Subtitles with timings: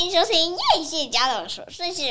[0.00, 2.04] 欢迎收听叶谢家的琐碎事。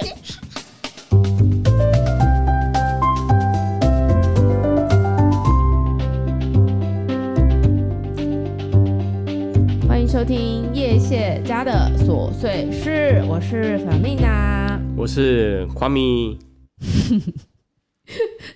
[9.87, 16.37] 欢迎收听叶谢家的琐碎事，我是小蜜娜，我是夸咪。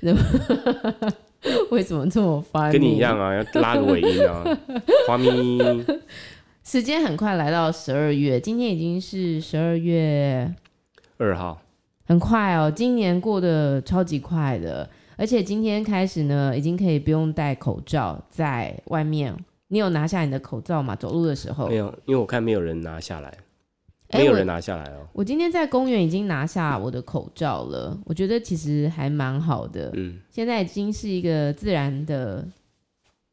[1.71, 2.71] 为什么这么烦？
[2.71, 4.45] 跟你一样啊，要拉个尾音啊，
[5.07, 5.57] 夸咪。
[6.63, 10.49] 时间很快来到十二月，今天已经是十二月
[11.17, 11.61] 二号，
[12.05, 19.35] 很快哦，今年过得超级快的，而且今天开始呢，已经可以不用戴口罩在外面。
[19.67, 20.95] 你有拿下你的口罩吗？
[20.95, 21.67] 走路的时候？
[21.67, 23.37] 没有，因为我看没有人拿下来，
[24.13, 24.99] 没有人拿下来哦。
[25.01, 29.91] 我，我今天在公园已经拿下我的口罩了，我觉得其实还蛮好的。
[29.95, 32.47] 嗯，现在已经是一个自然的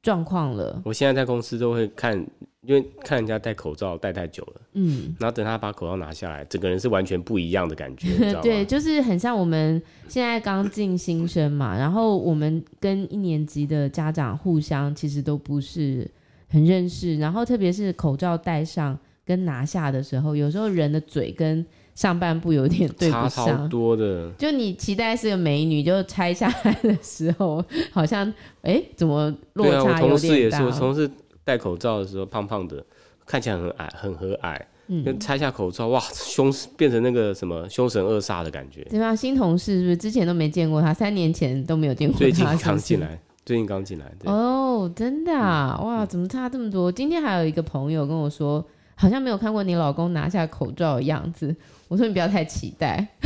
[0.03, 0.83] 状况了。
[0.85, 2.27] 我现在在公司都会看。
[2.67, 16.07] 因为看人家戴口罩戴太久了，嗯，然后等他把口罩拿下来，整个人是完全不一样的感觉， 对，就是很像我们现在刚进新生嘛， 然后我们跟一年级的家长互相其实都不是
[16.49, 21.65] 很认识，然后特别是口罩戴上跟拿下的时候，有时候人的嘴跟
[21.95, 24.31] 上半部有点对不上，多的。
[24.33, 28.31] 就你期待是个美女，就拆下来的时候，好像
[28.61, 29.99] 哎，怎么落差有点大？
[29.99, 31.11] 对啊，我同事也是，我同事。
[31.45, 32.85] 戴口罩的时候，胖胖的，
[33.27, 34.61] 看起来很矮，很和蔼。
[34.93, 38.83] 嗯，拆下口罩，哇，凶变成那个什么凶神恶煞的感觉。
[38.91, 39.15] 对吧？
[39.15, 40.93] 新同事是不是之前都没见过他？
[40.93, 42.19] 三年前都没有见过他。
[42.19, 44.13] 最近刚进来，最近刚进来。
[44.25, 46.91] 哦，真的啊，嗯、哇，怎么差这么多？
[46.91, 48.65] 今天还有一个朋友跟我说，
[48.97, 51.55] 好像没有看过你老公拿下口罩的样子。
[51.87, 53.07] 我说你不要太期待。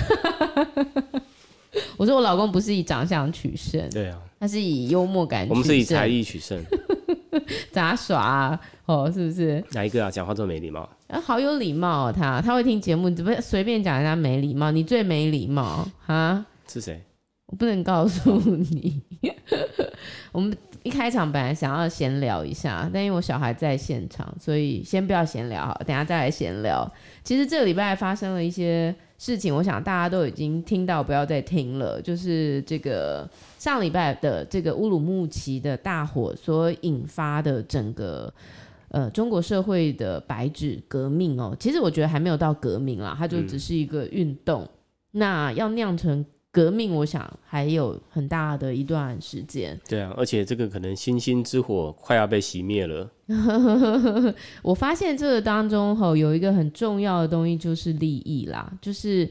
[1.96, 5.50] 我说我老公不是以长相取胜，对啊，他是以幽默感取胜。
[5.50, 6.62] 我们是以才艺取胜。
[7.72, 9.62] 杂耍啊，哦，是不是？
[9.72, 10.10] 哪一个啊？
[10.10, 10.88] 讲话这么没礼貌？
[11.08, 14.70] 啊，好有礼貌哦，他他会听节目，怎么随便讲人家没礼貌？
[14.70, 16.46] 你最没礼貌啊？
[16.68, 17.02] 是谁？
[17.46, 19.02] 我不能告诉你。
[20.32, 26.90] 我们一开场本来想要闲聊一下，但因为我小孩在现场，所以先不要闲聊好，等下再来闲聊。
[27.22, 31.98] 其实这个礼拜发生了一些事情，我想大家都已经听到，不要再听了。
[32.02, 33.26] 就是这个
[33.58, 38.30] 上礼拜的这个乌鲁木齐的大火所引发的整个
[38.88, 44.62] 呃中国社会的白纸革命哦，其实我觉得还没有到革命啦，它就只是一个运动。
[44.64, 44.68] 嗯、
[45.12, 46.22] 那要酿成
[46.54, 49.76] 革命，我想还有很大的一段时间。
[49.88, 53.10] 对啊，而且这个可能星星之火快要被熄灭了。
[54.62, 59.28] 我发现这个当中吼有一个很重要的东西，就是利益啦，就是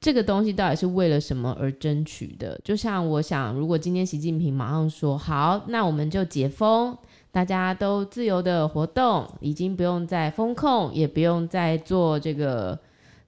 [0.00, 2.58] 这个东西到底是为了什么而争取的？
[2.64, 6.96] 就像我想，如果今天习近平马上说好，那我们就解封，
[7.30, 12.78] 大家都自由的活动，已经不用再封控，也不用再做这个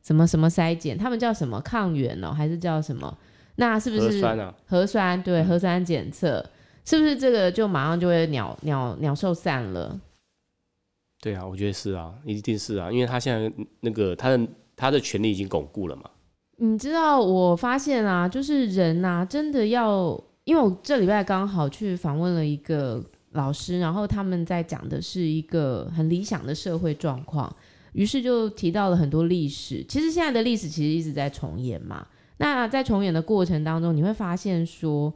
[0.03, 3.15] 什么什么筛检，他们叫什么抗原哦，还是叫什么？
[3.56, 4.54] 那是不是核酸啊？
[4.66, 6.50] 核酸对，核酸检测，嗯、
[6.84, 10.00] 是不是这个就马上就会鸟鸟鸟兽散了？
[11.20, 13.50] 对啊，我觉得是啊，一定是啊，因为他现在
[13.81, 16.10] 那个他的他的权利已经巩固了嘛。
[16.56, 27.54] 你知道，我发现啊，就是人啊，真的要，因为我这礼拜刚好去访问了一个老师，然后他们在讲的是一个很理想的社会状况，
[27.93, 29.84] 于是就提到了很多历史。
[29.88, 32.06] 其实现在的历史其实一直在重演嘛。
[32.37, 35.12] 那在重演的过程当中，你会发现说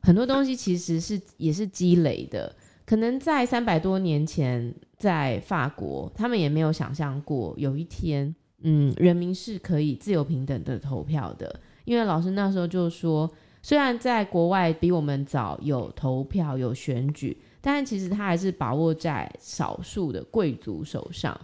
[0.00, 2.54] 很多东西其实是也是积累的。
[2.84, 11.60] 可能在三百多年前，在法国，他们也没有想象过有一天，嗯，人民是可以自由平等的投票的。
[11.84, 13.30] 因为老师那时候就说，
[13.62, 21.38] 虽然在国外比我们早有投票有选举，但其实他还是把握在少数的贵族手上。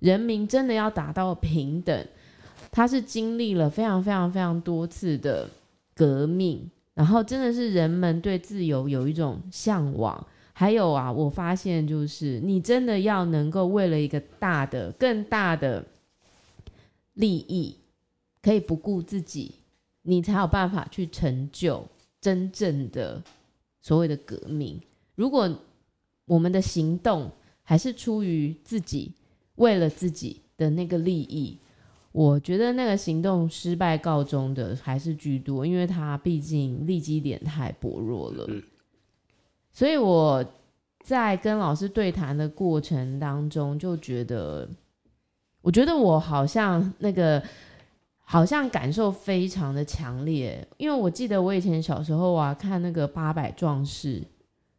[0.00, 2.06] 人民真的要达到平等。
[2.70, 5.48] 他是经历了非常非常非常多次的
[5.94, 10.26] 革命，然后真的是人们对自由有一种向往。
[10.52, 15.84] 还有啊，我发现就是你真的要能够为了一个大的、更大的
[17.14, 17.76] 利益，
[18.42, 19.54] 可以不顾自己，
[20.02, 21.86] 你才有办法去成就
[22.20, 23.22] 真正的
[23.80, 24.80] 所谓的革命。
[25.14, 25.48] 如果
[26.26, 27.30] 我们的行动
[27.62, 29.12] 还是出于自己，
[29.54, 31.56] 为了自己的那个利益。
[32.18, 38.44] 我觉得那个行动失败告终的还是居多，因为他毕竟立基点太薄弱了。
[38.48, 38.60] 嗯。
[39.72, 40.44] 所以我
[41.04, 44.68] 在跟老师对谈的过程当中，就觉得，
[45.62, 47.40] 我觉得我好像那个
[48.24, 54.20] 好像感受非常的强烈，因为我记得我以前小时候啊，看那个八百壮士，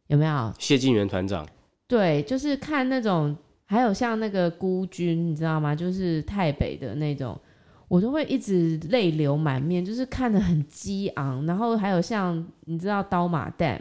[0.08, 0.52] 有没有？
[0.58, 1.48] 谢晋元团长。
[1.88, 3.34] 对，就是看那种。
[3.70, 5.76] 还有像那个孤军，你知道吗？
[5.76, 7.38] 就是台北的那种，
[7.86, 11.46] 我都会一直泪流满面，就是看得很激昂。
[11.46, 13.80] 然后还有像你知道刀马旦，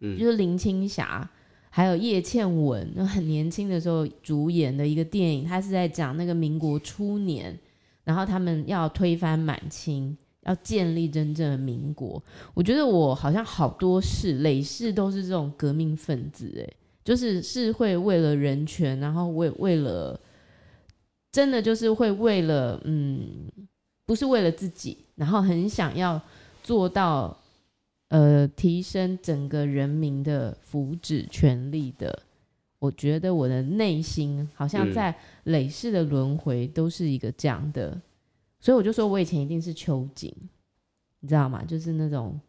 [0.00, 1.26] 嗯，就是林青霞，
[1.70, 7.58] 还有叶倩文，很年轻的时候主演的一个电影，他是在讲那个民国初年，
[8.04, 10.14] 然后他们要推翻满清。
[10.42, 12.22] 要建立真正的民国，
[12.54, 16.72] 我觉得我好像好多事，累世都是这种革命分子，哎，
[17.06, 20.20] 就是是会为了人权，然后为为了，
[21.30, 23.48] 真的就是会为了，嗯，
[24.04, 26.20] 不是为了自己，然后很想要
[26.64, 27.38] 做到，
[28.08, 32.24] 呃，提升整个人民的福祉权利的。
[32.80, 35.14] 我觉得我的内心好像在
[35.44, 37.96] 累世的轮回都是一个这样的。
[38.58, 40.34] 所以我就说，我以前一定是秋瑾，
[41.20, 41.62] 你知道吗？
[41.62, 42.40] 就是那种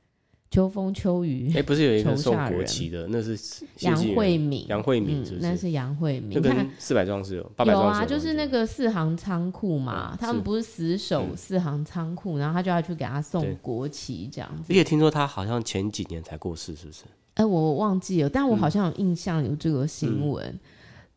[0.49, 1.49] 秋风秋雨。
[1.51, 3.37] 哎、欸，不是有一个 送国旗的，那是
[3.79, 4.65] 杨惠敏。
[4.67, 5.41] 杨惠敏是不是？
[5.41, 6.39] 那是杨惠敏。
[6.39, 14.71] 那跟四百壮士有八百壮士有啊，就是那个四行仓库嘛、嗯，他们不是死守四行仓库、嗯，然后他就要去给他送国旗这样子。
[14.71, 17.03] 而且听说他好像前几年才过世，是不是？
[17.33, 20.59] 哎、欸，我忘记了，但我好像有印象有这个新闻、嗯。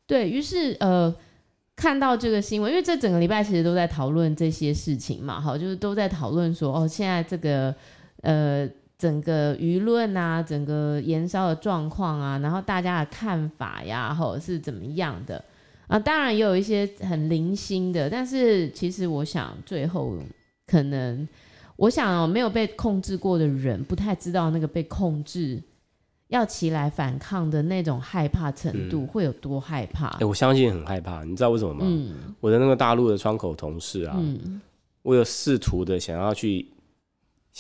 [0.06, 1.14] 对，于是呃。
[1.76, 7.74] 看到这个新闻，因为这整个礼拜其实都在讨论这些事情嘛，好，就是都在讨论说，哦，现在这个
[8.20, 8.68] 呃
[9.00, 15.43] 整个舆论啊，整个燃烧的状况啊，然后大家的看法呀，或者是怎么样的
[15.87, 20.14] 啊，当然也有一些很零星的，但是其实我想最后
[20.67, 21.26] 可能，
[21.76, 25.62] 我想哦，没有被控制过的人不太知道那个被控制。
[26.29, 30.06] 要起来反抗的那种害怕程度会有多害怕？
[30.11, 31.25] 哎、嗯欸，我相信很害怕。
[31.25, 31.81] 你知道为什么吗？
[31.82, 34.61] 嗯、我的那个大陆的窗口同事啊，嗯、
[35.02, 36.69] 我有试图的想要去，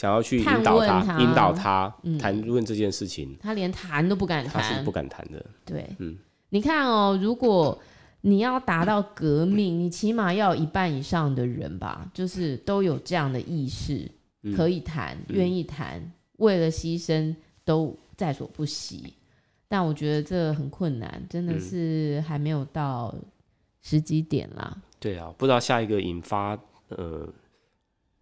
[0.00, 5.44] 想要去引导他，他引导他谈论这件事情，他连谈都不敢谈，他是不敢谈的。
[5.64, 6.16] 对，嗯，
[6.48, 7.78] 你看哦，如果
[8.22, 14.10] 你要达到革命，你起码要有一半以上的人吧，就是都有这样的意识，
[14.56, 17.98] 可以谈，愿、嗯、意谈，为了牺牲都。
[18.20, 19.14] 在所不惜，
[19.66, 23.14] 但我觉得这很困难，真的是还没有到
[23.80, 24.82] 时机点啦、嗯。
[24.98, 26.50] 对啊，不知道下一个引发
[26.88, 27.26] 呃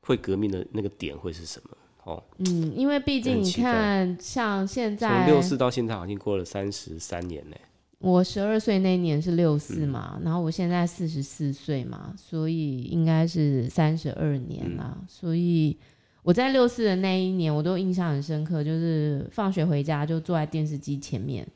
[0.08, 2.22] 会革命的那个点会是什么哦。
[2.38, 7.56] 嗯，因为毕竟你看，像现在从六四到现在，好像过了三十三年呢。
[7.98, 15.76] 我十二岁那年是六四嘛、嗯，然后我现在四十四岁嘛，所以应该是三十二年啦、嗯，所以。
[16.24, 21.46] 我在六四的那一年，我都印象很深刻，就是放学回家就坐在电视机前面，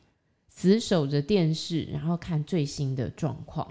[0.49, 3.70] 死守着电视，然后看最新的状况。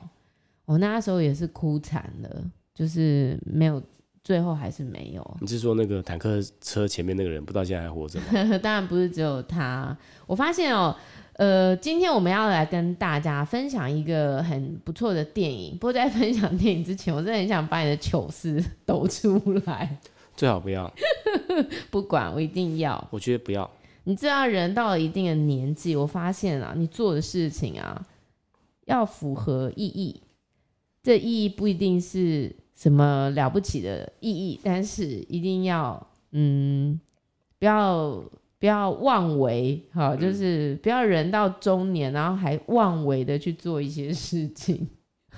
[0.65, 3.81] 我那时候也是哭惨了，就是没有，
[4.23, 5.37] 最后还是没有。
[5.41, 8.25] 你是说那个坦克车前面那个人，不知道现在还活着吗？
[8.61, 9.97] 当然不是只有他。
[10.27, 10.95] 我发现哦，
[11.33, 15.73] 呃，今天我们要来跟大家分享一个很不错的电影。
[15.77, 19.97] 不过在分享电影之前，我真的很想把你的糗事 抖出来。
[20.35, 20.91] 最好不要，
[21.91, 23.07] 不管我一定要。
[23.11, 23.69] 我觉得不要。
[24.05, 28.03] 你知道，人到了一定的年纪，我发现啊，你做的事情啊，
[28.85, 30.21] 要符合意义。
[31.03, 36.99] 这意义不一定是什么了不起的意义，但是一定要，嗯，
[37.59, 38.23] 不要
[38.57, 44.87] 不要妄为，好，就是不要人到中年，然后还妄为的去做一些事情。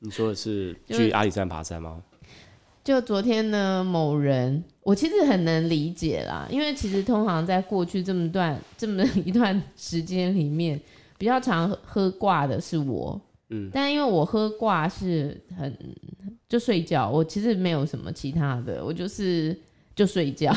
[0.00, 2.02] 你说的是去阿里山爬山吗？
[2.84, 10.78] 就昨天呢，某人我其实很能理解啦，因为其实通常在过去这么段这么一段时间里面，
[11.16, 13.18] 比较常喝挂的是我，
[13.52, 15.76] 嗯，但因为我喝挂是很
[16.48, 19.56] 就睡觉，我其实没有什么其他的，我就是
[19.94, 20.52] 就睡觉，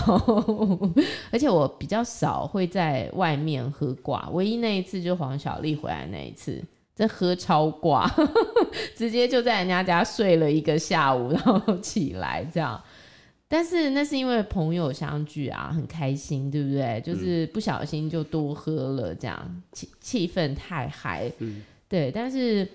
[1.32, 6.64] 而且我比较少会在外面喝挂，唯一那一次就黄小丽回来那一次。
[6.96, 8.10] 在喝超挂，
[8.96, 12.82] 直接就在人家家睡了一个下午， 然后起来这样。
[13.50, 17.02] 但是那是因为朋友相聚啊，很开心，对不对？
[17.06, 21.30] 就是不小心就多喝了，这样气气氛太嗨。
[21.40, 22.10] 嗯，对。
[22.10, 22.66] 但是。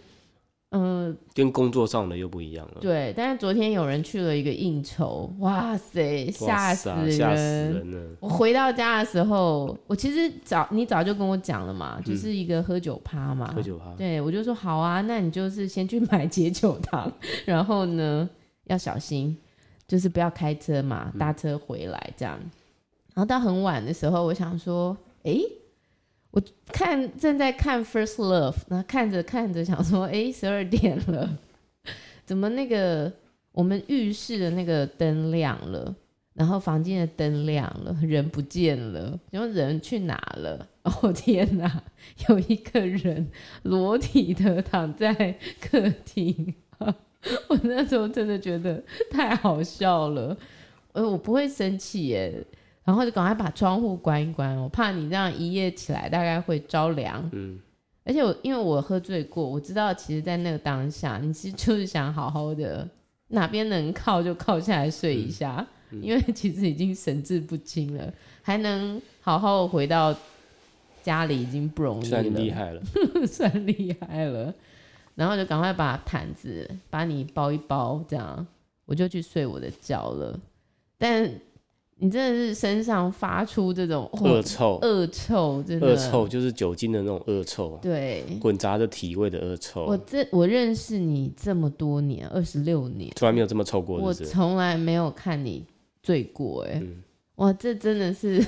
[0.72, 2.76] 嗯，跟工作上的又不一样了。
[2.80, 7.10] 对，但是昨天有人去了一个应酬，哇塞，吓死人！
[7.10, 8.16] 吓死人了！
[8.20, 13.52] 我回到家的时候，我其实早你早就跟我讲了嘛，就是一个喝酒趴嘛。
[13.52, 13.92] 喝酒趴。
[13.96, 17.12] 对，我就说好啊，那你就是先去 买解酒糖，
[17.44, 18.30] 然后呢
[18.66, 19.36] 要小心，
[19.88, 22.38] 就是不要开车嘛，搭车回来这样。
[23.12, 25.34] 然后到很晚的时候，我想说，哎。
[26.30, 31.38] 我看正在看《First Love》，那看着看着想说，哎，十二点了，
[32.24, 33.12] 怎么那个
[33.52, 35.94] 我们浴室的那个灯亮了？
[36.32, 40.66] 然后房间的灯亮了，人不见了，然后人去哪了？
[40.84, 41.82] 哦天哪，
[42.28, 43.28] 有一个人
[43.64, 50.34] 裸体的躺在客厅， 我那时候真的觉得太好笑了。
[50.92, 52.42] 呃，我不会生气耶，
[52.90, 57.30] 然后就赶快把窗户关一关，我怕你这样一夜起来大概会着凉。
[57.32, 57.56] 嗯，
[58.02, 62.88] 而且我因为我喝醉过，我知道其实，在那个当下，你其实就是想好好的，
[63.28, 70.12] 哪边能靠就靠下来睡一下，嗯嗯、因为其实已经神志不清了，还能好好回到
[71.00, 72.82] 家里已经不容易了，算厉害了，
[73.24, 74.52] 算厉害了。
[75.14, 78.44] 然后就赶快把毯子把你包一包，这样
[78.84, 80.36] 我就去睡我的觉了。
[80.98, 81.30] 但
[82.02, 89.84] 你真的是身上发出这种恶臭，恶臭，真的恶臭就是酒精的那种恶臭，对，混杂着体味的恶臭。
[89.84, 94.24] 我这我认识你这么多年，二十六年，从来没有这么臭过是是？
[94.24, 95.62] 我从来没有看你
[96.02, 97.02] 醉过，哎、嗯，
[97.36, 98.40] 哇，这真的是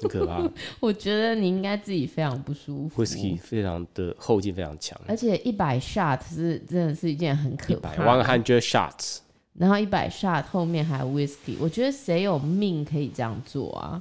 [0.00, 0.42] 很可怕。
[0.80, 3.04] 我觉得你应该自己非常不舒服。
[3.04, 8.02] Whisky 非常的后劲非常强，而且一百 shot 是真的是一件很可怕的。
[8.02, 9.18] One hundred shots。
[9.58, 14.00] 然后一百 shot 后面还有 whisky，我觉得谁有命可以这样做啊？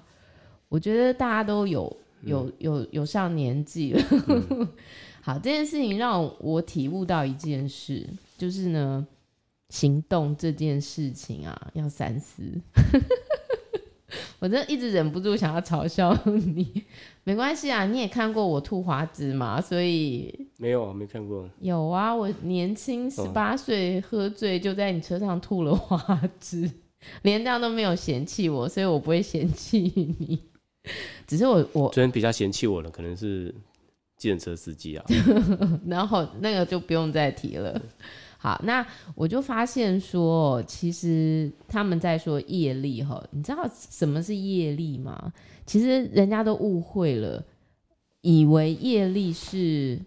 [0.69, 4.03] 我觉得大家都有有有有上年纪了。
[4.27, 4.67] 嗯、
[5.21, 9.07] 好，这件事情让我体悟到一件事，就是呢，
[9.69, 12.43] 行动这件事情啊，要三思。
[14.39, 16.83] 我真的一直忍不住想要嘲笑你，
[17.25, 21.49] 没关系啊，你也看过我吐花枝嘛，所以没有啊，没看过。
[21.59, 26.71] 有啊，我年轻十八岁喝醉就在你车上吐了花枝，
[27.23, 30.39] 连这样都没有嫌弃我，所以我不会嫌弃你。
[31.27, 33.53] 只是我我昨天比较嫌弃我的可能是
[34.15, 35.05] 计程车司机啊，
[35.85, 37.81] 然后那个就不用再提了。
[38.39, 45.33] 好，那我就发现说，其实他们在说业力哈，你知道什么是业力吗？
[45.65, 47.43] 其实人家都误会了，
[48.21, 49.99] 以为业力是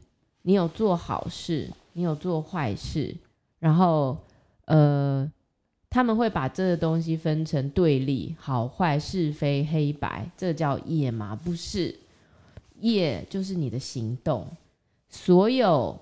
[0.43, 3.15] 你有做好事，你有做坏事，
[3.59, 4.17] 然后
[4.67, 5.31] 呃，
[5.91, 11.35] 他们会把这个东西分成对立，好坏是非黑白，这叫业吗？
[11.35, 11.99] 不是，
[12.79, 14.47] 业就是你的行动，
[15.09, 15.99] 所有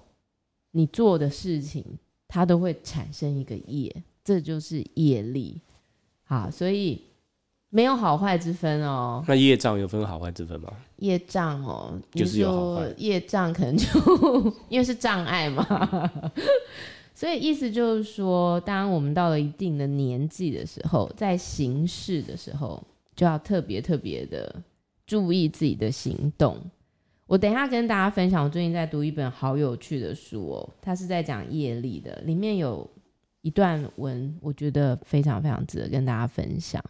[0.73, 1.83] 你做的事情。
[2.29, 3.91] 它都会产生一个业，
[4.23, 5.61] 这就是业力。
[6.25, 7.03] 好，所以
[7.71, 9.25] 没有好坏之分哦。
[9.27, 10.71] 那业障有分好坏之分吗？
[10.97, 12.95] 业障哦，就是有好坏。
[12.99, 13.87] 业障可能就
[14.69, 16.11] 因为是障碍嘛，
[17.15, 22.83] 所以意思就是说，当我们到了一定的年纪的时候，在行事的时候，
[23.17, 24.55] 就要特别特别的
[25.07, 26.59] 注意自己的行动。
[27.29, 32.91] 我等一下跟大家分享，我最近在读一本好有趣的书哦，它是在讲业力的，里面有
[33.43, 36.83] 一段文，我觉得非常非常值得跟大家分享。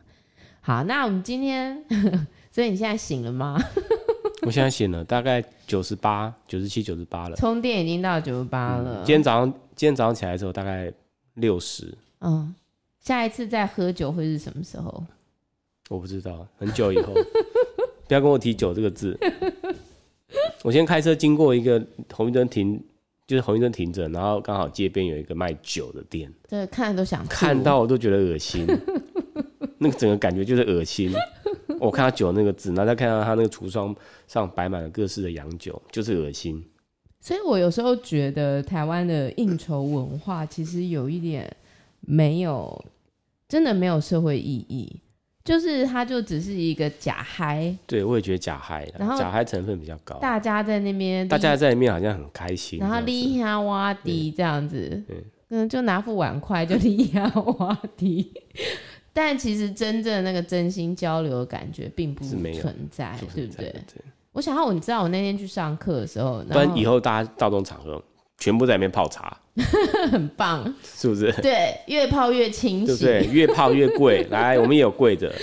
[0.60, 1.84] 好，那我们今天，
[2.52, 3.60] 所以你现在醒了吗？
[4.46, 9.02] 我现在醒了，大概九十八、九十七、九十八了，充电已经到九十八了。
[9.02, 10.92] 嗯，今天早上，今天早上起来的时候大概
[11.34, 11.92] 六十。
[12.20, 12.54] 嗯，
[13.00, 15.04] 下一次再喝酒会是什么时候？
[15.90, 17.12] 我不知道，很久以后。
[18.06, 19.18] 不要跟我提酒这个字。
[20.62, 22.80] 我先开车经过一个红绿灯停，
[23.26, 28.66] 就是红绿灯停着，然后刚好街边有一个卖酒的店，对，看都想看到我都觉得恶心，
[29.78, 31.12] 那个整个感觉就是恶心。
[31.78, 33.94] 我看到酒那个字，然后再看到他那个橱窗
[34.26, 36.64] 上摆满了各式的洋酒，就是恶心。
[37.20, 41.48] 所以我有时候觉得台湾的应酬文化其实有一点
[42.00, 42.84] 没有，
[43.48, 45.00] 真的没有社会意义。
[45.48, 50.16] 就是它就只是一个假嗨，对，我也觉得假嗨，然后假嗨成分比较高。
[50.16, 55.02] 大家在那边，大家在里面好像很开心，然后立下哇迪这样子，
[55.48, 57.24] 嗯，就拿副碗筷就立下
[57.58, 58.30] 哇迪。
[59.14, 63.74] 但其实真正那个真心交流的感觉并不存在，对不对？
[64.32, 68.04] 我想要，你知道我那天去上课的时候，不然以后大家到这种场合。
[68.38, 69.36] 全部在里面泡茶，
[70.10, 71.32] 很棒，是不是？
[71.42, 73.32] 对，越泡越清醒，对不对？
[73.32, 74.24] 越泡越贵。
[74.30, 75.34] 来，我们也有贵的。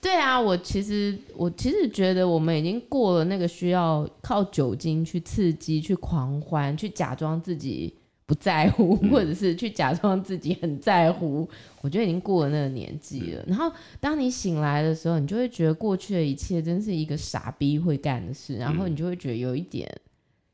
[0.00, 7.92] 对啊，我其实我其实觉得我们已经过了那个需要靠酒精去刺激、去狂欢、去假装自己
[8.24, 11.46] 不在乎，嗯、或者是去假装自己很在乎。
[11.82, 13.42] 我觉得已经过了那个年纪了。
[13.42, 19.90] 嗯、然后当你醒来的时候，你就会觉得过去的一切真是一个傻逼会干的事，然后你就会觉得有一点。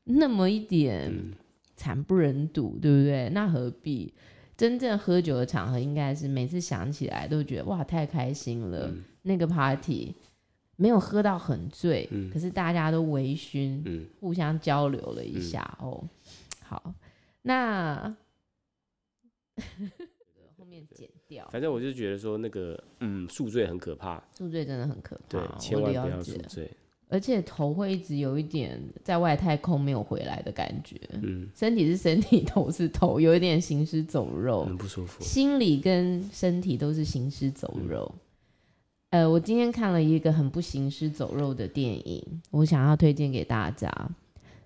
[0.08, 1.12] 那么一点
[1.74, 3.28] 惨不忍睹，嗯、对不对？
[3.30, 4.14] 那何必？
[4.56, 8.88] 真正喝酒的场合，应该是每次想起来都觉得哇，太开心了。
[8.88, 10.14] 嗯、那个 party
[10.76, 16.04] 没有喝到很醉，嗯、可是大家都微醺，嗯、互相交流了一下、嗯、哦。
[16.62, 16.94] 好，
[17.42, 18.16] 那
[20.56, 21.48] 后面面剪掉。
[21.50, 26.70] 反正我就觉得说那个，嗯，宿醉很可怕，宿醉真的很可怕，对，千万不要宿醉。
[27.08, 35.22] 而且头会一直有一点在外太空没有回来的感觉，嗯，身体是身体， 头是头，有一点行尸走肉，很不舒服。
[35.22, 38.12] 心理跟身体都是行尸走肉。
[39.10, 43.88] 嗯、呃，我今天看了一个很不行尸走肉的电影，我想要推荐给大家，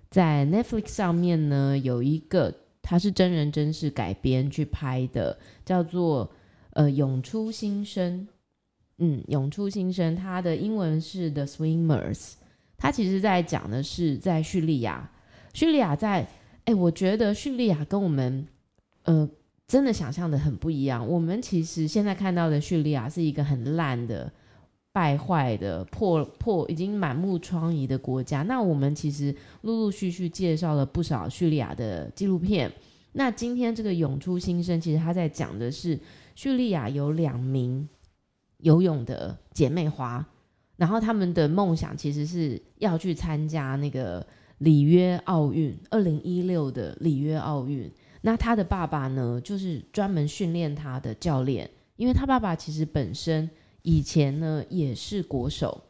[0.08, 6.30] 在 Netflix 上面呢有一个，它是真人真事改编去拍的，叫做
[6.72, 8.26] 呃《涌出新生》。
[9.02, 12.34] 嗯，涌出新生，它的英文是 The Swimmers，
[12.76, 15.10] 它其实在讲的是在叙利亚，
[15.54, 16.28] 叙利亚在，
[16.66, 18.46] 哎，我觉得叙利亚跟我们，
[19.04, 19.26] 呃，
[19.66, 21.08] 真的想象的很不一样。
[21.08, 24.30] 我们其实现在看到的叙利亚是一个很烂的、
[24.92, 28.42] 败坏的、破破已经满目疮痍的国家。
[28.42, 32.70] 那我们其实陆陆续续介绍了不少叙利亚的纪录片。
[33.12, 35.98] 那今天这个涌出新生，其实他在讲的是
[36.34, 37.88] 叙利亚有两名。
[38.62, 40.24] 游泳的姐妹花，
[40.76, 44.26] 然后他们的梦想其实是要去参加那个
[44.58, 47.90] 里约奥运，二零一六的里约奥运。
[48.22, 53.48] 那他的爸爸呢，就是专门训练他的教练，因为他爸爸其实本身
[53.82, 55.82] 以前呢也是国手，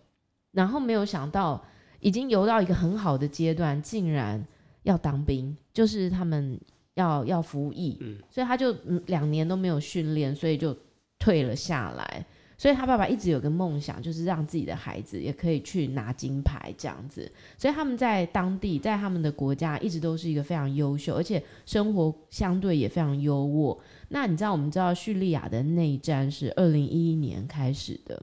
[0.52, 1.60] 然后没有想到
[1.98, 4.44] 已经游到一个很好的阶段，竟然
[4.84, 6.60] 要当兵，就是他们
[6.94, 8.72] 要要服役，嗯，所以他就
[9.06, 10.76] 两年都没有训练，所以就
[11.18, 12.24] 退了下来。
[12.60, 17.32] 所以他爸爸一直有个梦想，就是让自己的孩子也可以去拿金牌这样子。
[17.56, 23.78] 所以他们在当地，在他们的国家，一直都是一个非常优秀，而且生活相对也非常优渥。
[24.10, 28.22] 那你知道，我们知道叙利亚的内战是二零一一年开始的，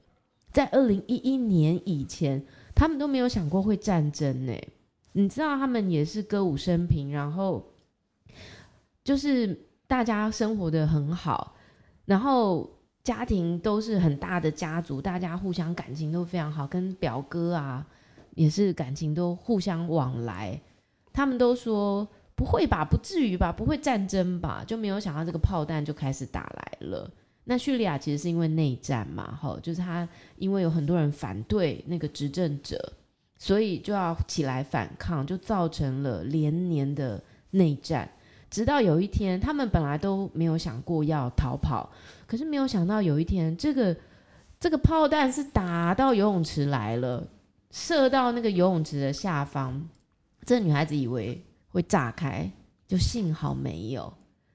[0.52, 2.40] 在二零一一年以前，
[2.76, 4.56] 他们都没有想过会战争呢。
[5.14, 7.72] 你知道，他们也是歌舞升平，然后
[9.02, 11.56] 就是大家生活得很好，
[12.04, 12.77] 然后。
[13.08, 17.86] 家庭都是很大的家族，大家互相感情都非常好，跟表哥啊
[18.34, 20.60] 也是感情都互相往来。
[21.10, 27.10] 他们都说不会吧，不至于吧，不会战争吧，就没有想到这个炮弹就开始打来了。
[27.44, 30.06] 那叙利亚其实是因为内战嘛，哈，就是他
[30.36, 32.92] 因为有很多人反对那个执政者，
[33.38, 38.06] 所以就要起来反抗，就造成了连年的内战。
[38.50, 41.90] 直到有一天，他们本来都没有想过要逃跑，
[42.26, 43.96] 可是没有想到有一天，这个
[44.58, 47.26] 这个炮弹是打到游泳池来了，
[47.70, 49.88] 射到那个游泳池的下方。
[50.46, 52.50] 这女孩子以为会炸开，
[52.86, 54.10] 就幸好没有。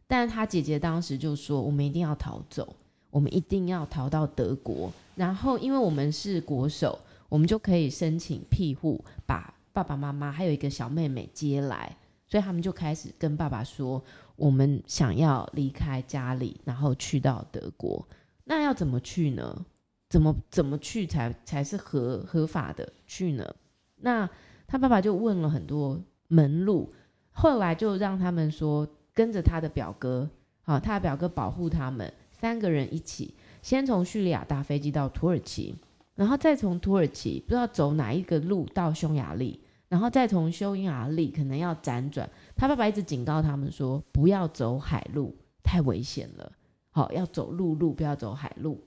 [0.07, 2.75] 但她姐姐当时就说：“我们一定要逃走，
[3.11, 4.91] 我们一定要逃到德国。
[5.15, 11.95] 然后，因为我们是国手，我们就可以申请庇护，把爸爸妈妈还有一个小妹妹接来。”
[12.33, 14.03] 所以他们就开始跟爸爸说
[14.35, 18.07] ：“我们想要离开家里，然后去到德国。
[18.45, 19.63] 那要怎么去呢？
[20.09, 23.53] 怎么怎么去才才是合合法的去呢？”
[24.01, 24.27] 那
[24.65, 26.91] 他爸爸就问了很多门路，
[27.29, 30.27] 后来就让他们说跟着他的表哥，
[30.63, 35.75] 好，他的表哥保护他们三个人一起，先从叙利亚搭飞机到土耳其，
[36.15, 39.59] 然后再从土耳其不知道走哪一个路到匈牙利。
[39.93, 46.51] 然后再从匈牙利可能要辗转，他爸爸一直警告他们说不要走海路，太危险了。
[46.89, 48.83] 好，要走陆路，不要走海路。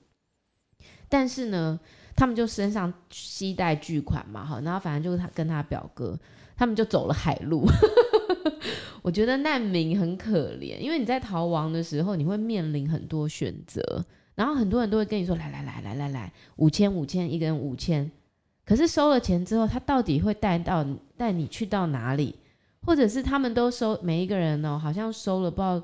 [1.07, 1.79] 但是呢，
[2.13, 6.19] 他们就身上携带巨款嘛，好，然后反正就是他跟他表哥，
[6.57, 7.65] 他们就走了海路。
[9.01, 14.03] 我觉得难民很可怜，因为你在逃亡的时候，你会面临很多选择，
[14.35, 18.11] 然后很多人都会跟你说，来来来来来来，五千五千，一个人五千。
[18.67, 22.35] 可是收了钱之后，他到底会带到带你去到哪里？
[22.85, 24.77] 或者是他们都收每一个人呢、哦？
[24.77, 25.81] 好像收了不知道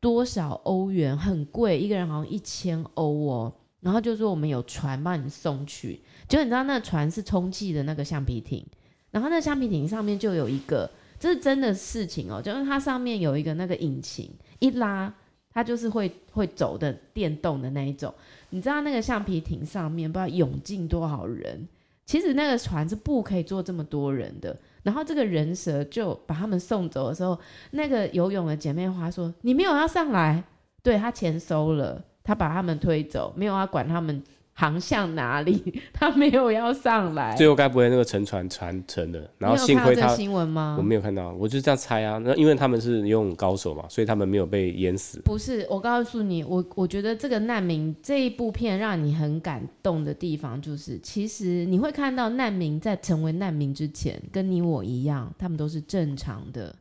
[0.00, 3.52] 多少欧元，很贵，一个人好像一千欧哦。
[3.80, 8.64] 然后就说我们有船帮你送去，就你知道那船是充气的那个橡皮艇，
[9.10, 15.12] 然后那橡皮艇上面就有一个，这是真的事情哦，就是它上面有一个那个引擎，一拉
[15.52, 18.14] 它就是会会走的电动的那一种。
[18.50, 21.66] 你知道那个橡皮艇上面不知道涌进多少人？
[22.04, 27.38] 其实那个船是不可以坐这么多人的，然后这个人蛇就把他们送走的时候，
[27.70, 30.42] 那个游泳的姐妹花说：“你没有要上来，
[30.82, 34.22] 对，他钱收了，他把他们推走，没有要管他们。”
[34.54, 35.80] 航向哪里？
[35.92, 37.34] 他没有要上来。
[37.36, 39.30] 最后该不会那个沉船船沉了？
[39.38, 40.76] 然后幸亏他，新闻吗？
[40.78, 42.18] 我没有看到，我就这样猜啊。
[42.18, 45.20] 那因为他们是游泳高手嘛，所以他们没有被淹死。
[45.22, 56.74] 不是，我告诉你，我我觉得这个难民这一部片让你很感动的地方，就是其实你会看到难民在成为难民之前，跟你我一样，他们都是正常的，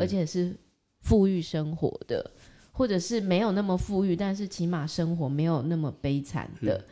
[0.00, 0.56] 而且是
[1.02, 2.30] 富裕生活的。
[2.76, 6.76] 或者是没有那么富裕，但是起码生活没有那么悲惨的。
[6.76, 6.84] 嗯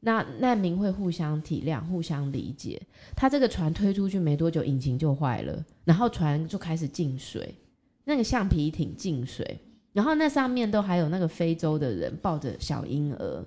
[0.00, 2.80] 那难民会互相体谅、互相理解。
[3.16, 7.52] 他这个船推出去没多久，引擎就坏了，然后船就开始进水，
[8.04, 9.58] 那个橡皮艇进水，
[9.92, 13.44] 然后那上面都还有那个非洲的人抱着小婴儿。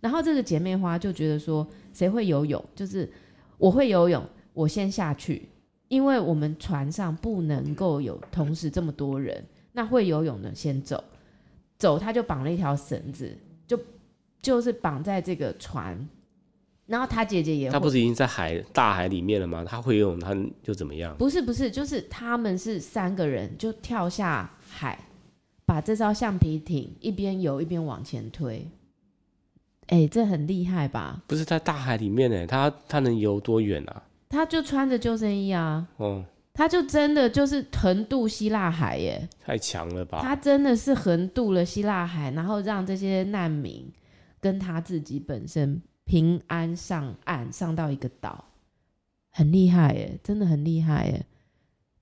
[0.00, 2.62] 然后这个姐妹花就觉得说，谁会游泳？
[2.74, 3.10] 就是
[3.56, 5.48] 我会游泳，我先下去，
[5.88, 9.42] 因为我们船上不能够有同时这么多人。
[9.72, 11.02] 那会游泳的先走，
[11.78, 13.78] 走他就绑了一条绳子，就。
[14.42, 15.96] 就是绑在这个船，
[16.86, 19.64] 然后他姐姐也，他不是已经在海大海里面了吗？
[19.64, 21.16] 他会游泳，他就怎么样？
[21.16, 24.98] 不是不是，就是他们是三个人就跳下海，
[25.64, 28.68] 把这艘橡皮艇一边游一边往前推。
[29.86, 31.22] 哎、欸，这很厉害吧？
[31.28, 34.02] 不是在大海里面呢，他他能游多远啊？
[34.28, 36.24] 他就穿着救生衣啊，哦，
[36.54, 40.20] 他就真的就是横渡希腊海耶，太强了吧？
[40.22, 43.90] 他真的是横渡了希腊海，然后让这些难民。
[44.40, 48.44] 跟他自己本身平安上岸，上到一个岛，
[49.30, 51.24] 很厉害耶，真的很厉害耶！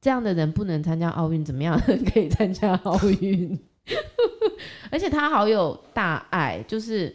[0.00, 1.78] 这样的人不能参加奥运，怎么样
[2.10, 3.60] 可以参加奥运？
[4.90, 7.14] 而且他好有大爱，就是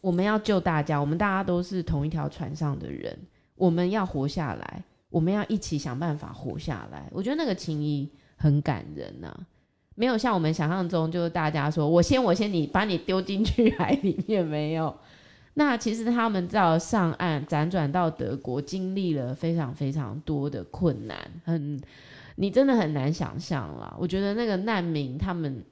[0.00, 3.14] 我们要救大家，我们大家都是同一条船上的人，
[3.56, 4.82] 我们要活下来，
[5.14, 7.08] 我们要一起想办法活下来。
[7.12, 9.32] 我觉得那个情谊很感人呐、
[9.94, 14.92] 没有像我们想象中，就是大家说我先我先你把你丢进去海里面没有。
[15.54, 21.80] 那其实他们到上岸辗转到德国，经历了非常非常多的困难，很
[22.34, 23.94] 你真的很难想象啦。
[23.96, 25.64] 我觉得那个难民他们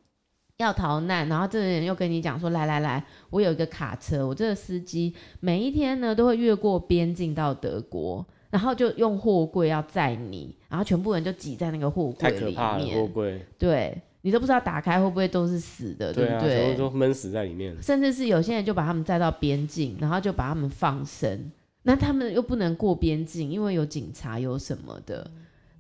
[0.59, 14.01] 要逃难，然后这个人又跟你讲说，来来来，我有一个卡车，我这个司机每一天呢都会越过边境到德国，然后就用货柜要载你，然后全部人就挤在那个货柜里面，太可怕了，货柜对。
[14.25, 16.41] 你都不知道打开会不会都是死的，对不对？
[16.41, 17.77] 对啊，都闷死在里面。
[17.83, 21.51] 甚至是有些人就把他们载到边境，然后就把他们放生。
[21.83, 25.29] 那他们又不能过边境，因为有警察有什么的。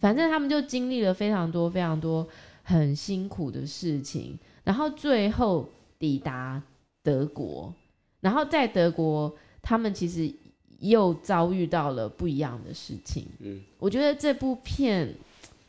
[0.00, 2.26] 反正他们就经历了非常多非常多
[2.64, 5.68] 很辛苦的事情，然后最后
[6.00, 6.60] 抵达
[7.04, 7.72] 德国。
[8.18, 9.32] 然后在德国，
[9.62, 10.28] 他们其实
[10.82, 13.26] 又遭遇到了不一样的事情。
[13.40, 15.12] 嗯，我觉得这部片。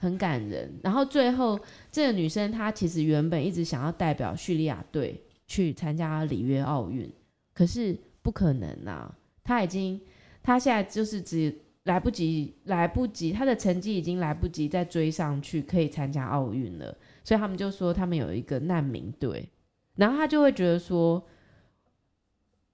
[0.04, 1.58] 很感人，然后最后
[1.90, 7.10] 这个女生她其实原本一直想要代表叙利亚队去参加里约奥运，
[7.54, 9.18] 可是不可能啊！
[9.46, 9.98] 她已经，
[10.42, 19.48] 她现在就是只来不及，来不及，她的成绩已经来不及再追上去可以参加奥运了，所以他们就说他们有一个难民队，
[19.96, 21.26] 然后她就会觉得说，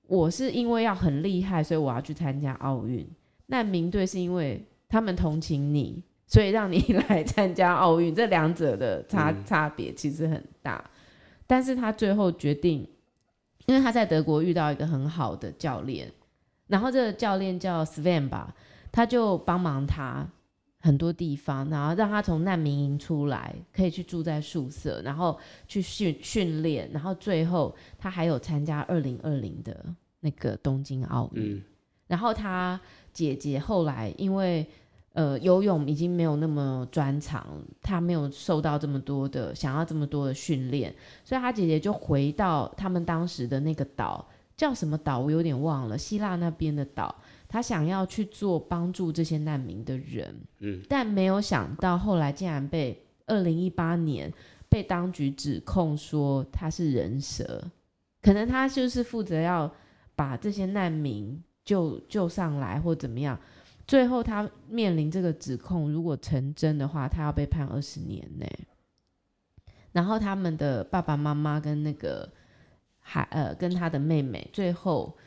[0.10, 3.08] 我是因为要很厉害，所以我要去参加奥运，
[3.45, 6.04] 难民队是因为他们同情你。
[6.32, 10.80] 所以让你来参加奥运，这两者的差差别其实很大。
[11.48, 12.88] 但是他最后决定，
[13.65, 16.08] 因为他在德国遇到一个很好的教练，
[16.67, 18.54] 然后这个教练叫 Sven 吧，
[18.91, 20.24] 他就帮忙他
[20.80, 25.38] 很多地方，然后让他从难民营出来，可以去住在宿舍，然后
[25.68, 29.86] 去训训练，然后最后他还有参加二零二零的
[30.20, 31.56] 那个东京奥运。
[31.56, 31.63] 嗯。
[32.08, 32.80] 然后他
[33.13, 34.65] 姐姐后来因为。
[35.13, 47.13] 呃，游泳已经没有那么专长，他没有受到这么多的想要这么多的训练，所以他姐姐就回到他们当时的那个岛，叫什么岛我有点忘了，希腊那边的岛，
[47.49, 54.31] 他想要去做帮助这些难民的人，嗯，但没有想到后来竟然被二零一八年
[54.69, 57.62] 被当局指控说他是人蛇，
[58.21, 59.69] 可能他就是负责要
[60.15, 63.38] 把这些难民救救上来或怎么样。
[63.88, 68.45] 最后，他面临这个指控，如果成真的话，他要被判二十年呢。
[69.91, 72.31] 然后，他们的爸爸妈妈跟那个
[72.99, 75.17] 孩呃跟他的妹妹，最后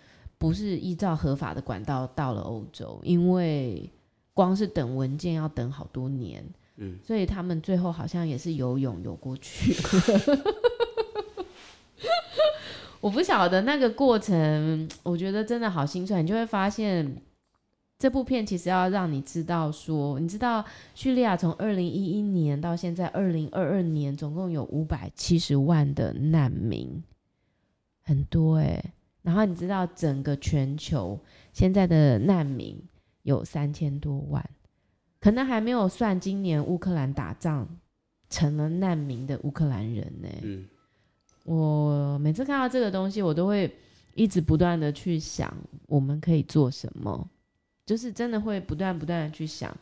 [0.43, 3.89] 不是依照合法的管道到了欧洲，因为
[4.35, 6.45] 光是等文件要等好多年，
[6.79, 9.73] 嗯，所以他们最后好像也是游泳游过去。
[13.01, 17.23] 我不晓得那个过程，我觉得真的好心酸，你就会发现。
[17.99, 27.01] 这部片其实要让你知道说，说你知道叙利亚从二零一一年到现在二零二二年，总共有五百七十万的难民，
[28.03, 28.93] 很多诶。
[29.23, 31.19] 然后你知道整个全球
[31.53, 32.83] 现在的难民
[33.23, 34.45] 有三千多万，
[35.21, 37.69] 可能还没有算今年乌克兰打仗
[38.29, 40.29] 成了难民的乌克兰人呢。
[40.43, 40.65] 嗯，
[41.45, 43.73] 我每次看到这个东西，我都会
[44.15, 45.55] 一直不断的去想，
[45.87, 47.29] 我们可以做什么。
[47.85, 49.77] 就是真的会不断不断的去想，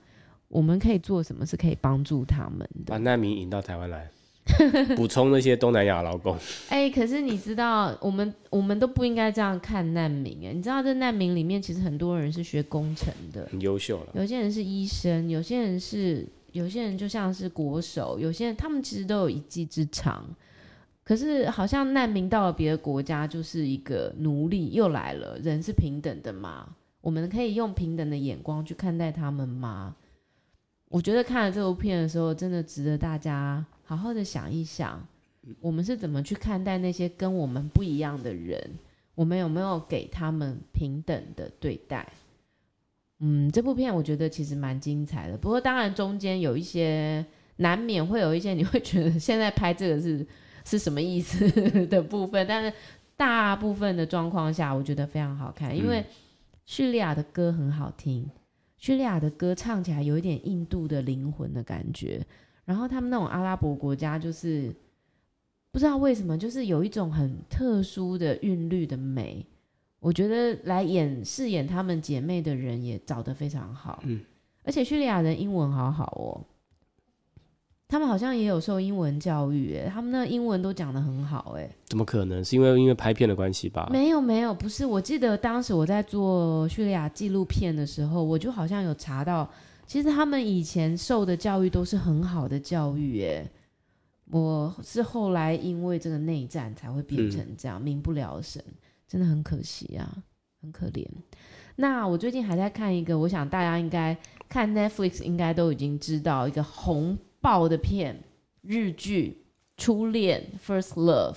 [0.48, 2.92] 我们可以做什么是可以帮助他们的。
[2.92, 4.10] 把难民引到台湾来，
[4.96, 6.36] 补充那些东南亚劳工。
[6.68, 10.52] 哎、欸，可是你知道，我们我们都不应该这样看难民哎。
[10.52, 14.08] 你知道，这难民里面其实很多人是学工程的，很优秀了。
[14.14, 20.24] 有些人是医生，有些人是，有些人就像是国手，有些人他们其实都有一技之长。
[21.02, 25.36] 可是好像难民到了别的国家就是一个奴隶，又来了。
[25.38, 26.68] 人是平等的嘛？
[27.00, 29.96] 我们可以用平等的眼光去看待他们吗？
[30.90, 35.00] 我觉得看了这部片的时候，真的值得大家好好的想一想，
[35.60, 38.60] 我们是怎么去看待那些跟我们不一样的人？
[39.14, 42.12] 我们有没有给他们平等的对待？
[43.20, 45.38] 嗯，这部片我觉得其实蛮精彩的。
[45.38, 47.24] 不过当然中间有一些
[47.56, 50.26] 难免会有一些你会觉得现在拍这个是
[50.64, 51.48] 是什么意思
[51.86, 52.76] 的部分，但是
[53.16, 56.04] 大部分的状况下，我觉得非常好看，因为
[56.66, 58.28] 叙利亚的歌很好听。
[58.80, 62.20] 叙利亚的歌唱起来有一点印度的灵魂的感觉，
[62.64, 64.74] 然后他们那种阿拉伯国家就是
[65.70, 69.46] 不知道为什么，就是有一种很特殊的韵律的美。
[70.00, 74.18] 我觉得来演饰演他们姐妹的人也找得非常好，嗯，
[74.64, 76.40] 而且叙利亚人英文好好哦。
[77.90, 82.42] 他们好像也有受英文教育，哎，他们那个英文都讲得很好，哎，怎么可能？
[82.44, 83.88] 是因为因为拍片的关系吧？
[83.90, 84.86] 没有没有，不是。
[84.86, 89.50] 我记得当时我在做叙利亚纪录片的时候，我就好像有查到，
[89.88, 93.44] 其实他们以前受的教育都是很好的教育，哎，
[94.30, 98.62] 我是后来因为这个内战才会变成这样，嗯、民不聊生，
[99.08, 100.08] 真的很可惜啊，
[100.62, 101.04] 很可怜。
[101.74, 104.16] 那我最近还在看一个，我想大家应该
[104.48, 107.18] 看 Netflix 应该都已经知道一个红。
[107.40, 108.22] 爆的片，
[108.62, 109.38] 日剧
[109.82, 111.36] 《初恋》（First Love）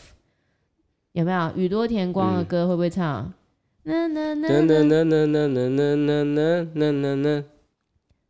[1.14, 1.52] 有没有？
[1.56, 3.32] 宇多田光的歌会不会唱？
[3.84, 7.44] 那那那那那那那那那那那那，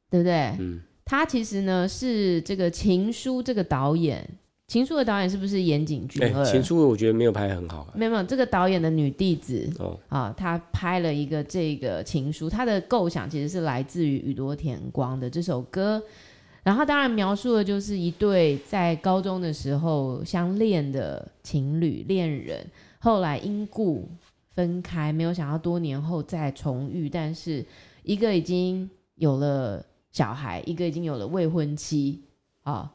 [0.10, 0.34] 对不对？
[0.60, 4.28] 嗯，他其实呢是这个《情书》这个导演，
[4.72, 6.44] 《情书》的导演是不是岩井俊二？
[6.44, 7.88] 欸，《情书》我觉得没有拍很好。
[7.96, 16.02] 没有没有，这个导演的女弟子哦啊，他拍了一个这个《情书》，他的构想其实是来自于宇多田光的这首歌。
[16.64, 22.66] 然后当然描述的就是一对在高中的时候相恋的情侣恋人，
[23.00, 24.08] 后来因故
[24.56, 27.66] 分开，没有想到多年后再重遇，但是
[28.04, 32.24] 一个已经有了小孩，一个已经有了未婚妻
[32.62, 32.90] 啊。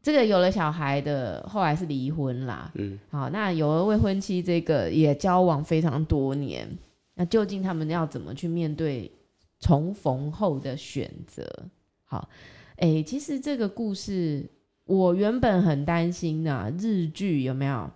[0.00, 6.68] 这个有了小孩的后来是离婚啦，嗯，好，那有了未婚妻这个也交往非常多年，
[7.14, 9.10] 那究竟他们要怎么去面对
[9.58, 11.44] 重逢后的选择？
[12.04, 12.28] 好。
[12.76, 14.48] 哎，其实这个故事
[14.84, 17.90] 我原本很担心呐、啊，日剧有没有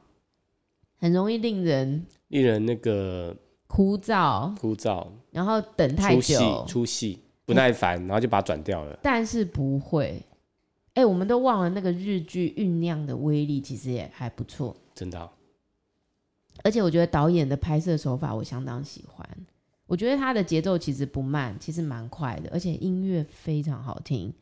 [0.97, 8.99] 很容易令人令人那个枯燥枯燥，然后等太久出戏，出戏不耐烦，然后就把它转掉了。
[9.03, 10.23] 但是不会，
[10.95, 15.31] 哎，我们都忘了那个日剧酝酿的威力，其实也还不错，真的、哦。
[16.63, 19.29] 而且我觉得导演的拍摄手法我相当喜欢，
[19.87, 24.33] 我觉得他的节奏其实不慢，其实蛮快的，而且音乐非常好听。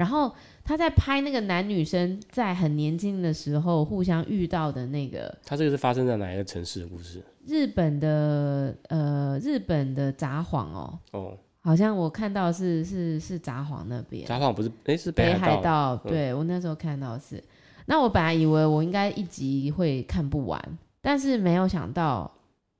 [0.00, 0.34] 然后
[0.64, 7.22] 他在拍那个男女生在很年轻的时候互相遇到的那个，他这个是发生在哪一个城市的故事？
[7.46, 14.26] 日本的呃，日本的札幌哦，哦，好像我看到是是是札幌那边。
[14.26, 14.72] 札幌不是？
[14.86, 15.36] 哎，是北海道。
[15.36, 17.44] 北海道，对、嗯、我那时候看到是。
[17.84, 22.32] 那我本来以为我应该一集会看不完，但是没有想到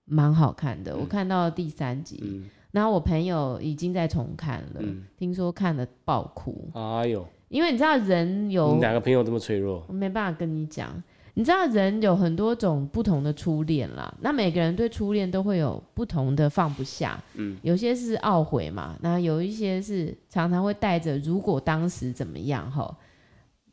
[0.06, 0.92] 蛮好看的。
[0.92, 2.18] 嗯、我看到第三集。
[2.22, 6.70] 嗯然后我朋友已经在重看了，嗯、听说看了爆哭。
[6.74, 7.26] 哎呦！
[7.48, 9.84] 因为你知道人有你哪个朋友这么脆弱？
[9.88, 11.02] 我没办法跟你讲。
[11.34, 17.22] 你知道人有很多种不同的初恋啦，那每个人对初恋都会有不同的放不下。
[17.34, 22.94] 嗯，有些是懊悔嘛，那有一些是常常会带着如果当时怎么样哈。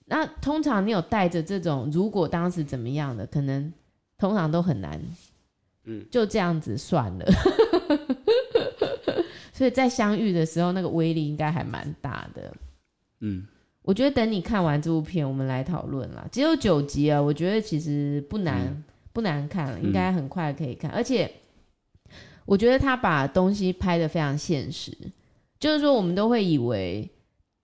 [0.05, 3.73] 那通常你有带着这种如果当时怎么样的，可能
[4.17, 5.01] 通常都很难。
[5.85, 7.25] 嗯，就这样子算了。
[9.57, 12.53] 所以在相遇的时候，那个威力应该还蛮大的。
[13.21, 13.43] 嗯，
[13.81, 16.27] 我觉得等你看完这部片，我们来讨论啦。
[16.31, 20.91] 只有九集啊，我觉得其实不难，嗯、不难看了，应该很快可以看。
[20.91, 21.27] 嗯、而且，
[22.45, 24.95] 我觉得他把东西拍的非常现实，
[25.59, 27.09] 就是说我们都会以为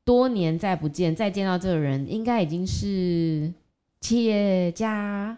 [0.03, 3.53] 多年再不见，再见到这个人，应该已经是
[4.01, 5.37] 企业家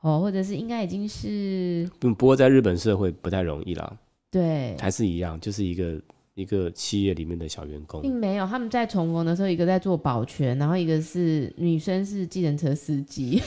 [0.00, 1.90] 哦，或者是应该已经是……
[1.98, 3.98] 不过在日本社会不太容易啦。
[4.30, 6.00] 对，还是一样，就是一个
[6.34, 8.46] 一个企业里面的小员工，并没有。
[8.46, 13.42] 他们在重逢的时候，一个在做保全，然后一个是女生是计程车司机，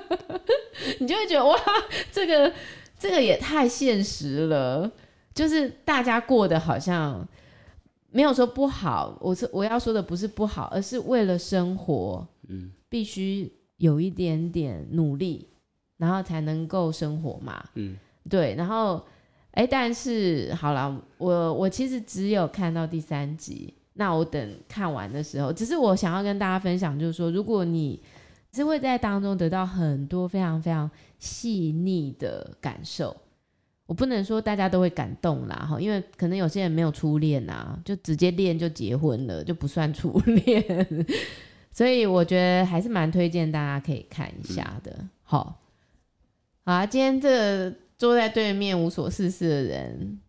[1.00, 1.56] 你就会觉得哇，
[2.10, 2.52] 这个
[2.98, 4.90] 这个也太现实了。
[5.34, 7.26] 就是大家过得好像
[8.10, 15.48] 没有说不好，我是我要说的不是不好，而是为了生活，嗯，必须有一点点努力，
[15.96, 17.64] 然后才能够生活嘛。
[17.74, 17.96] 嗯，
[18.30, 18.54] 对。
[18.54, 19.04] 然后，
[19.54, 23.74] 哎，但是好了，我我其实只有看到第三集。
[23.94, 28.02] 那我等看完的时候，只是我想要跟大家分享，就是说，如果你
[28.52, 33.16] 是会在当中得到很多非常非常细腻的感受。
[33.86, 41.06] 我不能说大家都会感动啦，哈，因为可能有些人没有初恋啊，就直接恋就结婚了，就不算初恋，
[41.70, 45.04] 所以我觉得还是蛮推荐大家可以看一下的。
[45.22, 45.60] 好，
[46.64, 47.70] 好啊，今天这
[48.04, 50.20] 坐在对面无所事事的人，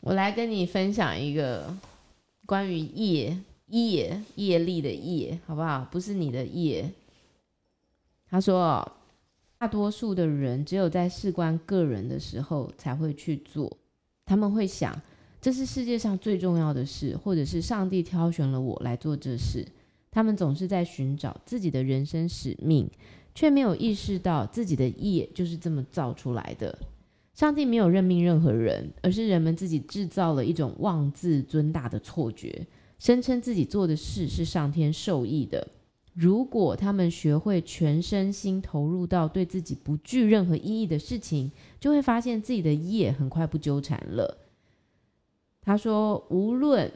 [0.00, 1.76] 我来跟你分享一个
[2.46, 5.86] 关于业业业力的业，好不好？
[5.90, 6.90] 不是你的业。
[8.30, 8.90] 他说。
[9.58, 13.70] 大多数的人只有在事关个人的时候才会去做，
[14.24, 15.00] 他们会想
[15.40, 19.64] 这是世界上最重要的事，或者是上帝挑选了我来做这事。
[20.10, 22.90] 他们总是在寻找自己的人生使命，
[23.36, 26.76] 却没有意识到自己的业就是这么造出来的。
[27.34, 32.66] 上帝没有任命任何人，而是人们自己制造了一种妄自尊大的错觉，
[32.98, 35.66] 声称自己做的事是上天授意的。
[36.14, 44.36] 如果他们学会全身心投入到对自己不具任何意义的事情，就会发现自己的业很快不纠缠了。
[45.62, 46.92] 他说：“无论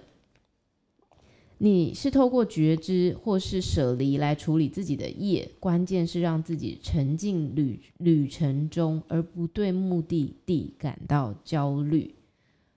[1.58, 12.14] 你是透过觉知或是舍离来处理自己的业，关键是让自己沉浸旅旅程中，而不对目的地感到焦虑。”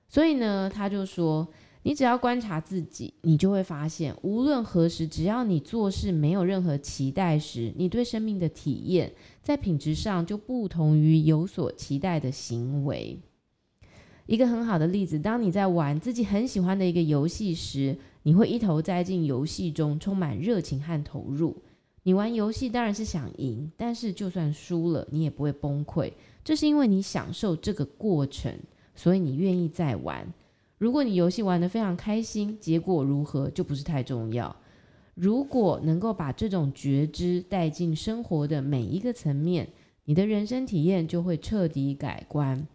[0.08, 1.48] 所以呢，他就说。
[1.84, 13.18] 你只要观察自己，你就会发现，无论何时，只要你做事没有任何期待时，你对生命的体验在品质上就不同于有所期待的行为。
[14.26, 17.98] 一个很好的例子，当你在玩自己很喜欢的一个游戏时，
[18.30, 21.58] 你会一头栽进游戏中，充满热情和投入。
[22.04, 26.13] 你玩游戏当然是想赢，但是就算输了，你也不会崩溃，
[26.44, 28.54] 这是因为你享受这个过程，
[28.94, 30.32] 所以你愿意再玩。
[30.78, 34.56] 如果你游戏玩得非常开心，结果如何就不是太重要。
[35.15, 39.68] 如果能够把这种觉知带进生活的每一个层面，
[40.06, 42.68] 你的人生体验就会彻底改观。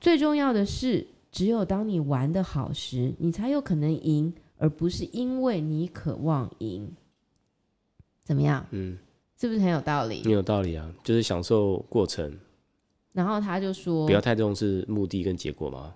[0.00, 6.92] 最重要的是，只有当你玩得好时，你才有可能赢，而不是因为你渴望赢。
[8.22, 8.66] 怎么样？
[8.70, 8.98] 嗯，
[9.38, 10.22] 是不是很有道理？
[10.22, 12.38] 很有道理啊，就是享受过程。
[13.12, 15.94] 然后他就说：“不要太重视目的跟结果吗。”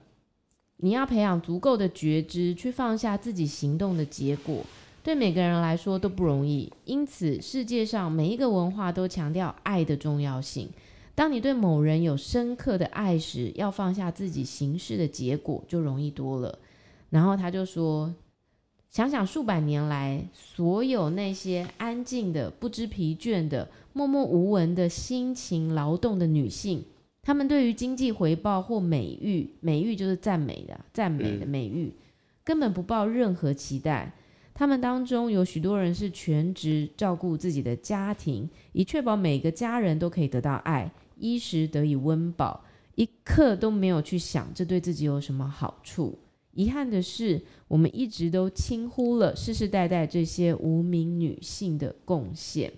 [0.81, 4.65] 你要培养足够的觉知，去放下自己行动的结果，
[5.03, 6.73] 对每个人来说都不容易。
[6.85, 10.69] 因此，世界上每一个文化都强调爱的重要性。
[11.17, 16.57] 当你对某人有深刻的爱时，要放下自己行事的结果就容易多了。
[17.11, 18.15] 然后他就说
[18.91, 26.85] ：“想想数百年来，所有那些安静的、不知疲倦的、默默无闻的辛勤劳动的女性。”
[27.23, 31.93] 她们对于经济回报或美誉，美誉就是赞美的，赞美的美誉，
[32.43, 34.11] 根本不抱任何期待。
[34.55, 46.19] 她们当中有许多人是全职照顾自己的家庭，以确保每个家人都可以得到爱，衣食得以温饱，一刻都没有去想这对自己有什么好处。
[46.59, 52.73] 遗憾的是，我们一直都轻忽了世世代代这些无名女性的贡献。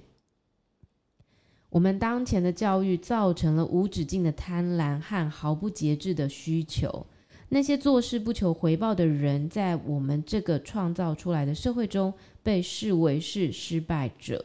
[1.71, 7.07] 我们当前的教育造成了无止境的贪婪和毫不节制的需求。
[7.49, 12.13] 那些做事不求回报的人，在我们这个创造出来的社会中
[12.43, 14.45] 被视为是失败者。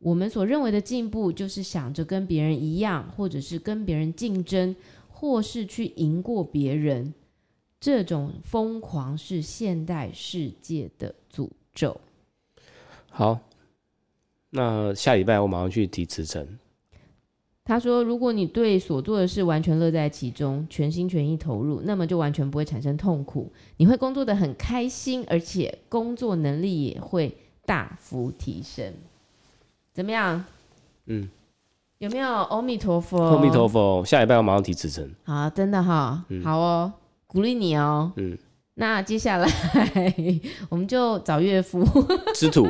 [0.00, 4.74] 我们所认为的进步，就是想着跟别人一样，或者是跟别人竞争，
[5.06, 7.14] 或是去赢过别人。
[7.82, 12.00] 这种疯狂是现代世界的诅咒。
[13.10, 13.40] 好。
[14.54, 16.46] 那下礼拜我马上去提辞呈。
[17.64, 23.50] 他说：“如果你对所做的事完全乐在其中，全心全意投入，那么就完全不会产生痛苦。
[23.78, 28.92] 你会工作的很开心，而且工作能力也会大幅提升。
[29.94, 30.44] 怎么样？
[31.06, 31.26] 嗯，
[31.96, 32.28] 有没有？
[32.28, 34.04] 阿弥陀佛，阿弥陀佛。
[34.04, 35.10] 下礼拜我马上提辞呈。
[35.24, 36.92] 好，真的哈，嗯、好哦，
[37.32, 38.12] 鼓励你哦。
[38.16, 38.36] 嗯。”
[38.74, 39.46] 那接下来
[40.70, 41.84] 我们就找岳父
[42.34, 42.66] 吃土，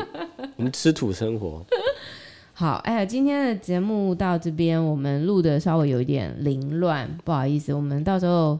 [0.57, 1.65] 我们吃土生活。
[2.53, 8.59] 好，哎呀，今天的节目到这边，我们录的稍微有一点凌乱，不好意思，我们到时候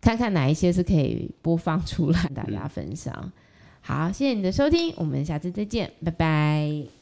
[0.00, 3.30] 看看哪一些是可以播放出来，大家分享。
[3.82, 6.99] 好，谢谢你的收听，我们下次再见，拜拜。